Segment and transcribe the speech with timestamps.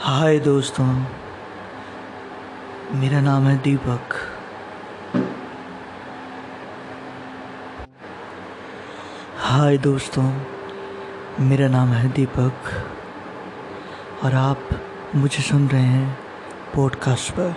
[0.00, 1.04] हाय दोस्तों,
[2.94, 4.14] मेरा नाम है दीपक।
[9.38, 10.40] हाय दोस्तों,
[11.40, 12.52] मेरा नाम है दीपक।
[14.24, 14.60] और आप
[15.14, 16.18] मुझे सुन रहे हैं
[16.76, 17.54] पॉडकास्ट पर।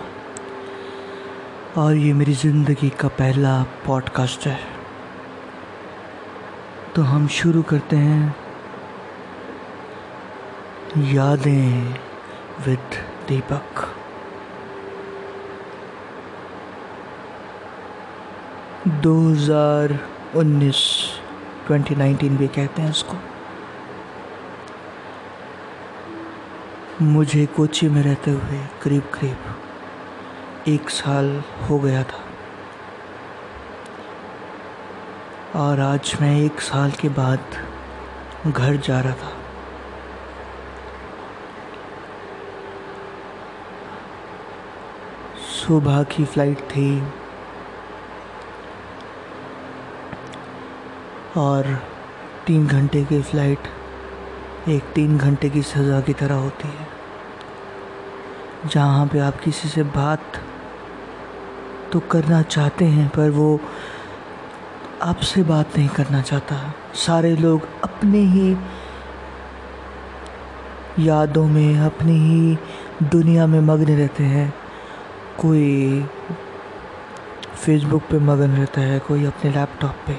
[1.76, 4.60] और ये मेरी ज़िंदगी का पहला पॉडकास्ट है।
[6.96, 8.43] तो हम शुरू करते हैं
[10.96, 11.94] यादें
[12.66, 12.96] विद
[13.28, 13.80] दीपक।
[19.02, 19.98] दो हज़ार
[20.36, 20.82] उन्नीस
[21.66, 23.16] ट्वेंटी नाइनटीन भी कहते हैं इसको
[27.02, 32.22] मुझे कोची में रहते हुए करीब करीब एक साल हो गया था।
[35.60, 37.40] और आज मैं एक साल के बाद
[38.48, 39.43] घर जा रहा था।
[45.66, 47.02] सुबह की फ़्लाइट थी।
[51.36, 51.66] और
[52.46, 53.68] तीन घंटे की फ़्लाइट
[54.68, 56.86] एक तीन घंटे की सज़ा की तरह होती है।
[58.66, 60.40] जहाँ पे आप किसी से बात
[61.92, 63.60] तो करना चाहते हैं, पर वो
[65.02, 66.56] आपसे बात नहीं करना चाहता।
[66.96, 68.56] सारे लोग अपने ही
[70.98, 72.58] यादों में, अपनी ही
[73.10, 74.52] दुनिया में मग्न रहते हैं।
[75.40, 76.02] कोई
[77.54, 80.18] फेसबुक पे मगन रहता है, कोई अपने लैपटॉप पे,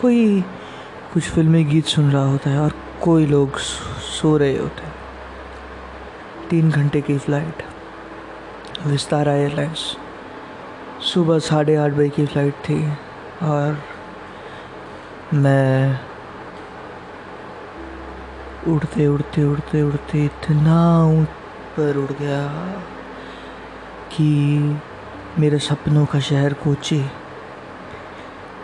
[0.00, 0.40] कोई
[1.14, 4.94] कुछ फिल्मी गीत सुन रहा होता है और कोई लोग सो रहे होते हैं।
[6.50, 7.62] तीन घंटे की फ़्लाइट
[8.86, 9.96] विस्तारा एयरलाइंस
[11.04, 12.82] सुबह साढ़े आठ बजे की फ़्लाइट थी
[13.42, 13.78] और
[15.34, 16.00] मैं
[18.68, 20.78] उड़ते उड़ते उड़ते उड़ते इतना
[21.12, 22.42] ऊपर उड़ गया।
[24.16, 24.80] कि
[25.38, 27.02] मेरे सपनों का शहर कोची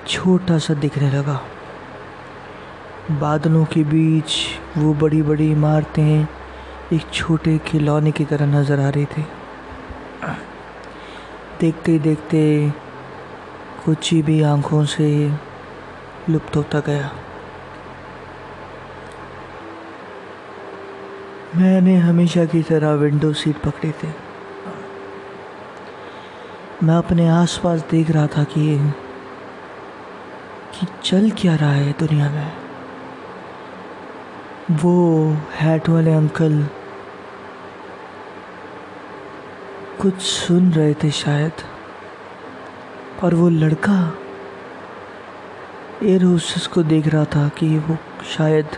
[0.09, 1.41] छोटा सा दिखने लगा।
[3.21, 4.37] बादलों के बीच
[4.79, 6.27] वो बड़ी बड़ी इमारतें
[6.93, 9.27] एक छोटे खिलौने की तरह नज़र आ रही थी।
[11.61, 12.41] देखते देखते
[13.85, 15.11] कोची भी आँखों से
[16.31, 17.11] लुप्त होता गया।
[21.57, 24.15] मैंने हमेशा की तरह विंडो सीट पकड़ी थी।
[26.83, 28.63] मैं अपने आसपास देख रहा था कि
[30.75, 32.53] कि चल क्या रहा है दुनिया में।
[34.71, 36.67] वो हैट वाले अंकल
[40.01, 41.53] कुछ सुन रहे थे शायद,
[43.25, 43.99] और वो लड़का
[46.03, 47.97] एयर होस्टेस को देख रहा था कि वो
[48.37, 48.77] शायद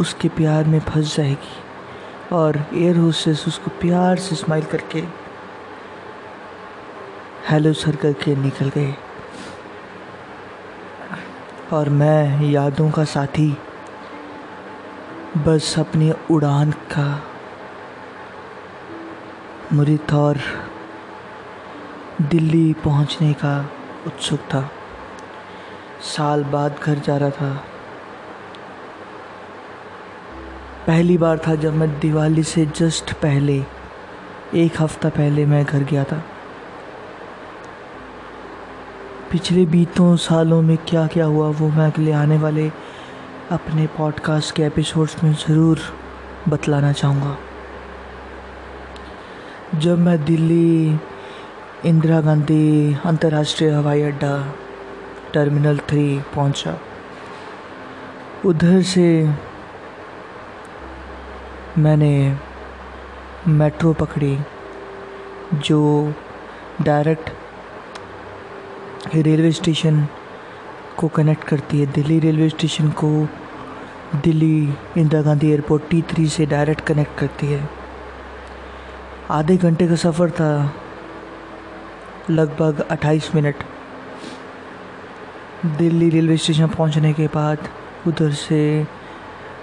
[0.00, 5.27] उसके प्यार में फंस जाएगी, और एयर होस्टेस उसको प्यार से स्माइल करके
[7.50, 8.94] हेलो सर करके निकल गए।
[11.72, 13.56] और मैं यादों का साथी,
[15.38, 17.22] बस अपनी उड़ान का
[19.72, 20.38] मुरीद और
[22.22, 23.70] दिल्ली पहुँचने का
[24.06, 24.70] उत्सुक था।
[26.02, 27.64] साल बाद घर जा रहा था।
[30.86, 33.64] पहली बार था जब मैं दिवाली से जस्ट पहले,
[34.54, 36.24] एक हफ़्ता पहले मैं घर गया था।
[39.32, 42.68] पिछले बीतों सालों में क्या क्या हुआ, वो मैं अगले आने वाले
[43.50, 45.80] अपने पॉडकास्ट के एपिसोड्स में ज़रूर
[46.48, 47.36] बतलाना चाहूँगा।
[49.78, 51.00] जब मैं दिल्ली,
[51.86, 54.54] इंदिरा गांधी अंतर्राष्ट्रीय हवाई अड्डा,
[55.34, 56.78] टर्मिनल थ्री पहुँचा।
[58.46, 59.08] उधर से
[61.78, 62.36] मैंने
[63.48, 64.38] मेट्रो पकड़ी,
[65.54, 66.12] जो
[66.82, 67.30] डायरेक्ट
[69.14, 70.06] रेलवे स्टेशन
[70.98, 73.08] को कनेक्ट करती है दिल्ली रेलवे स्टेशन को।
[74.14, 77.68] Delhi Indira Gandhi airport T three से डायरेक्ट कनेक्ट करती है।
[79.30, 80.74] आधे घंटे का सफ़र था,
[82.30, 83.64] लगभग 28 मिनट।
[85.78, 87.68] दिल्ली रेलवे स्टेशन पहुँचने के बाद
[88.06, 88.86] उधर से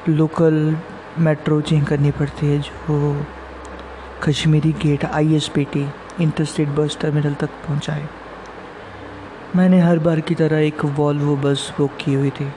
[0.09, 0.75] लोकल
[1.19, 3.25] मेट्रो चेंज करनी पड़ती है, जो
[4.23, 5.87] Kashmiri gate I S B T
[6.21, 8.07] inter state bus terminal तक पहुँचाए।
[9.55, 12.51] मैंने हर बार की तरह एक वॉल्वो बस बुक की हुई थी।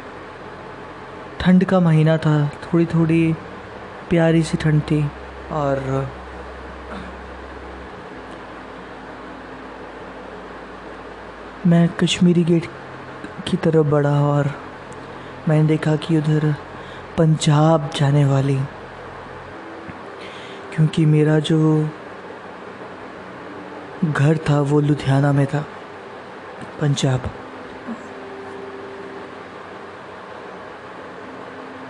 [1.41, 3.33] ठंड का महीना था थोड़ी थोड़ी
[4.11, 5.11] प्यारी सी ठंड थी
[5.53, 6.11] और
[11.67, 12.67] मैं कश्मीरी गेट
[13.47, 14.51] की तरफ़ बढ़ा और
[15.49, 16.55] मैंने देखा कि उधर
[17.19, 18.59] पंजाब जाने वाली।
[20.75, 21.89] क्योंकि मेरा जो
[24.05, 25.65] घर था वो लुधियाना में था।
[26.81, 27.31] पंजाब।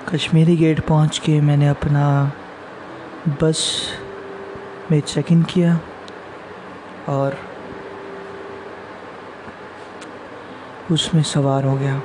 [0.09, 2.05] कश्मीरी गेट पहुँच के मैंने अपना
[3.43, 3.61] बस
[4.91, 5.79] में चेक इन किया
[7.09, 7.37] और
[10.91, 12.01] उसमें सवार हो गया।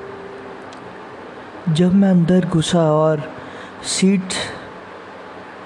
[1.69, 3.21] जब मैं अंदर घुसा और
[3.87, 4.33] सीट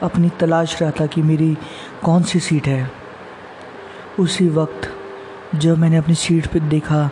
[0.04, 1.56] अपनी तलाश रहा था कि मेरी
[2.04, 2.92] कौन सी सीट है,
[4.20, 4.87] उसी वक्त
[5.58, 7.10] जब मैंने अपनी सीट पर देखा,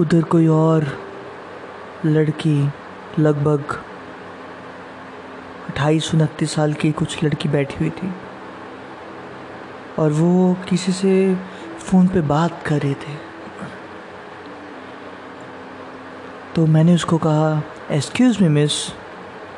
[0.00, 0.98] उधर कोई और
[2.04, 2.70] लड़की,
[3.18, 3.84] लगभग
[5.68, 8.14] अट्ठाईस उनतीस साल की कुछ लड़की बैठी हुई थी।
[9.98, 11.34] और वो किसी से
[11.78, 13.14] फ़ोन पे बात कर रहे थे।
[16.54, 18.72] तो मैंने उसको कहा excuse me miss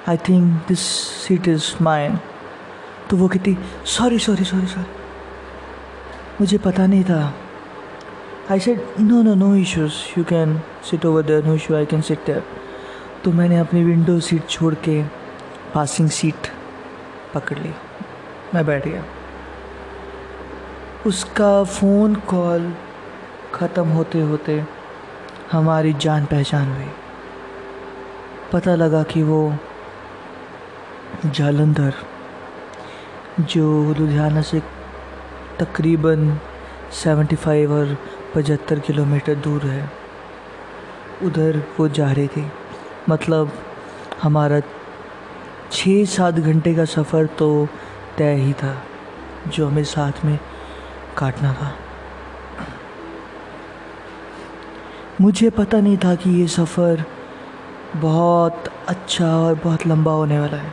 [0.08, 0.80] I think this
[1.24, 2.18] seat is mine
[3.10, 4.86] तो वो कहती सॉरी सॉरी सॉरी सॉरी
[6.40, 7.34] मुझे पता नहीं था
[8.50, 10.58] I said no no no issues you can
[10.90, 12.42] sit over there no issue I can sit there
[13.24, 15.02] तो मैंने अपनी विंडो सीट छोड़ के
[15.74, 16.48] पासिंग सीट
[17.34, 17.70] पकड़ ली।
[18.54, 19.04] मैं बैठ गया।
[21.06, 22.72] उसका फ़ोन कॉल
[23.54, 24.64] ख़त्म होते होते
[25.52, 26.90] हमारी जान पहचान हुई।
[28.52, 29.54] पता लगा कि वो
[31.26, 31.94] जालंधर,
[33.40, 34.62] जो लुधियाना से
[35.58, 36.38] तकरीबन
[36.92, 37.96] 75 और
[38.34, 39.90] पचहत्तर किलोमीटर दूर है।
[41.22, 42.44] उधर वो जा रही थी।
[43.08, 43.50] मतलब
[44.22, 44.60] हमारा
[45.72, 47.66] छः सात घंटे का सफ़र तो
[48.18, 48.76] तय ही था,
[49.48, 50.38] जो हमें साथ में
[51.18, 51.72] काटना था।
[55.20, 57.04] मुझे पता नहीं था कि ये सफ़र
[57.96, 60.72] बहुत अच्छा और बहुत लंबा होने वाला है।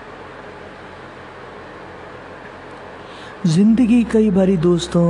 [3.46, 5.06] ज़िंदगी कई बारी दोस्तों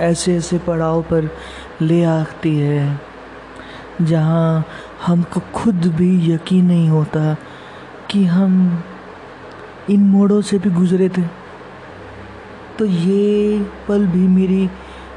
[0.00, 1.28] ऐसे ऐसे पड़ाव पर
[1.82, 3.00] ले आती है,
[4.02, 4.64] जहाँ
[5.06, 7.34] हमको खुद भी यकीन नहीं होता
[8.10, 8.82] कि हम
[9.90, 11.22] इन मोड़ों से भी गुज़रे थे।
[12.78, 14.68] तो ये पल भी मेरी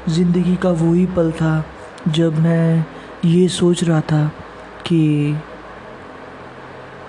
[0.08, 1.64] ज़िंदगी का वही पल था,
[2.08, 2.84] जब मैं
[3.24, 4.26] ये सोच रहा था
[4.86, 5.34] कि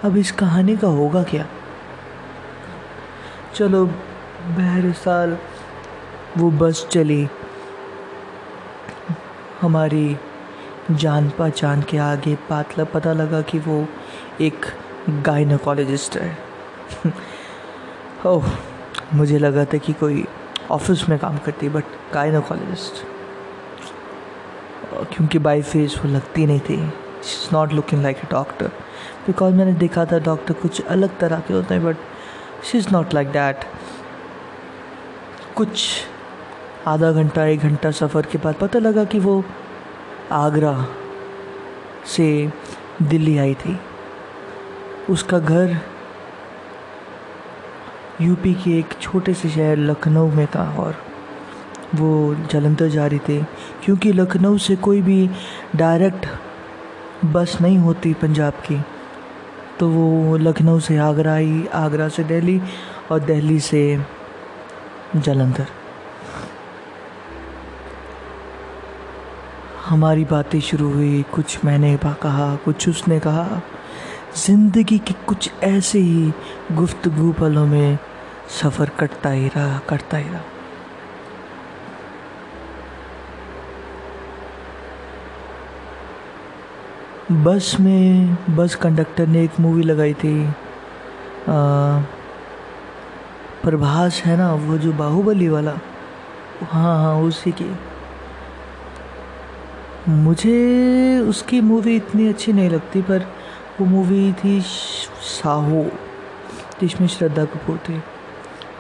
[0.04, 1.45] अब इस कहानी का होगा क्या?
[3.56, 5.38] चलो बहर साल
[6.38, 7.28] वो बस चली।
[9.61, 10.17] हमारी
[10.91, 13.88] जान पहचान के आगे पातला पता लगा कि वो
[14.41, 14.65] एक
[15.09, 16.38] गायनोकोलॉजिस्ट है।
[18.25, 18.45] ओह,
[19.13, 20.25] मुझे लगा था कि कोई
[20.71, 21.83] ऑफ़िस में काम करती बट
[22.13, 23.06] गायनोकोलॉजिस्ट
[25.13, 26.77] क्योंकि बाई फेस वो लगती नहीं थी।
[27.23, 28.67] She is not looking like a doctor
[29.27, 31.97] because मैंने देखा था डॉक्टर कुछ अलग तरह के होते हैं but
[32.63, 33.65] she is not like that
[35.56, 35.88] कुछ
[36.88, 39.44] आधा घंटा, एक घंटा सफ़र के बाद पता लगा कि वो
[40.31, 40.74] आगरा
[42.06, 42.52] से
[43.02, 43.78] दिल्ली आई थी।
[45.10, 45.78] उसका घर
[48.22, 50.96] यूपी के एक छोटे से शहर लखनऊ में था और
[51.96, 53.42] वो जलंधर जा रही थी,
[53.84, 55.30] क्योंकि लखनऊ से कोई भी
[55.76, 56.26] डायरेक्ट
[57.26, 58.80] बस नहीं होती पंजाब की।
[59.80, 62.62] तो वो लखनऊ से आगरा आई, आगरा से दिल्ली
[63.12, 63.83] और दिल्ली से
[65.16, 65.68] जलंधर।
[69.90, 73.62] हमारी बातें शुरू हुई कुछ मैंने कहा कुछ उसने कहा।
[74.38, 76.34] ज़िंदगी के कुछ ऐसे ही
[76.72, 77.98] गुफ्तगु पलों में
[78.62, 80.42] सफ़र कटता ही रहा कटता ही रहा।
[87.44, 90.52] बस में बस कंडक्टर ने एक मूवी लगाई थी। आ,
[93.64, 95.78] प्रभास है ना वो जो बाहुबली वाला?
[96.64, 97.76] हाँ हाँ उसी की।
[100.09, 103.19] मुझे उसकी मूवी इतनी अच्छी नहीं लगती, पर
[103.80, 104.61] वो मूवी थी
[105.21, 105.92] साहो,
[106.81, 108.04] जिसमें श्रद्धा कपूर थी।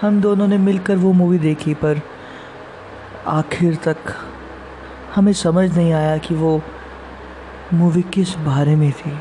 [0.01, 2.01] हम दोनों ने मिलकर वो मूवी देखी, पर
[3.27, 3.97] आखिर तक
[5.15, 6.61] हमें समझ नहीं आया कि वो
[7.73, 9.19] मूवी किस बारे में थी।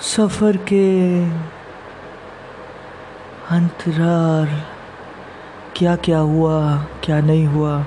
[0.00, 1.24] सफ़र के
[3.56, 4.77] अंतराल
[5.78, 7.86] क्या क्या हुआ, क्या नहीं हुआ,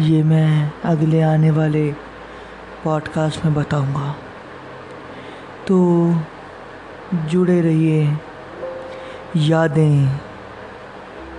[0.00, 1.92] ये मैं अगले आने वाले
[2.84, 4.14] पॉडकास्ट में बताऊँगा।
[5.66, 5.78] तो
[7.14, 8.18] जुड़े रहिए
[9.36, 10.20] यादें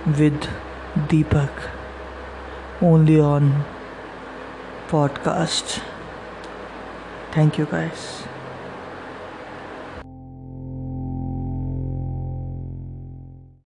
[0.08, 0.40] with
[0.98, 1.50] Deepak
[2.84, 3.50] only on
[4.90, 5.80] podcast
[7.36, 8.31] thank you guys